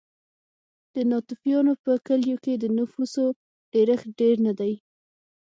[0.95, 3.25] د ناتوفیانو په کلیو کې د نفوسو
[3.71, 4.73] ډېرښت ډېر نه دی.